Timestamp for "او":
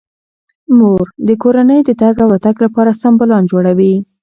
2.23-2.29